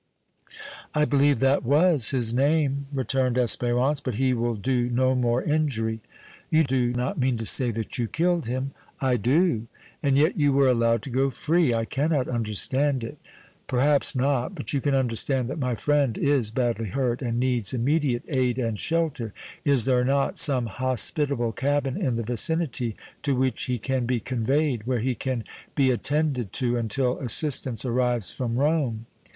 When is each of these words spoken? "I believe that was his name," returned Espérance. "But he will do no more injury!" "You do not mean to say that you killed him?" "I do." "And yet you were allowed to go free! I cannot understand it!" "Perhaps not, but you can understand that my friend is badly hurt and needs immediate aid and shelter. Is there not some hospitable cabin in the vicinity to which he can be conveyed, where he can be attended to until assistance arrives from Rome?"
"I 0.95 1.05
believe 1.05 1.37
that 1.41 1.61
was 1.63 2.09
his 2.09 2.33
name," 2.33 2.87
returned 2.91 3.35
Espérance. 3.35 4.01
"But 4.03 4.15
he 4.15 4.33
will 4.33 4.55
do 4.55 4.89
no 4.89 5.13
more 5.13 5.43
injury!" 5.43 6.01
"You 6.49 6.63
do 6.63 6.91
not 6.93 7.19
mean 7.19 7.37
to 7.37 7.45
say 7.45 7.69
that 7.69 7.99
you 7.99 8.07
killed 8.07 8.47
him?" 8.47 8.71
"I 8.99 9.17
do." 9.17 9.67
"And 10.01 10.17
yet 10.17 10.39
you 10.39 10.53
were 10.53 10.67
allowed 10.67 11.03
to 11.03 11.11
go 11.11 11.29
free! 11.29 11.71
I 11.71 11.85
cannot 11.85 12.27
understand 12.27 13.03
it!" 13.03 13.19
"Perhaps 13.67 14.15
not, 14.15 14.55
but 14.55 14.73
you 14.73 14.81
can 14.81 14.95
understand 14.95 15.51
that 15.51 15.59
my 15.59 15.75
friend 15.75 16.17
is 16.17 16.49
badly 16.49 16.87
hurt 16.87 17.21
and 17.21 17.39
needs 17.39 17.71
immediate 17.71 18.23
aid 18.27 18.57
and 18.57 18.79
shelter. 18.79 19.35
Is 19.63 19.85
there 19.85 20.03
not 20.03 20.39
some 20.39 20.65
hospitable 20.65 21.51
cabin 21.51 21.95
in 21.95 22.15
the 22.15 22.23
vicinity 22.23 22.95
to 23.21 23.35
which 23.35 23.65
he 23.65 23.77
can 23.77 24.07
be 24.07 24.19
conveyed, 24.19 24.87
where 24.87 24.97
he 24.99 25.13
can 25.13 25.43
be 25.75 25.91
attended 25.91 26.51
to 26.53 26.75
until 26.75 27.19
assistance 27.19 27.85
arrives 27.85 28.33
from 28.33 28.55
Rome?" 28.55 29.05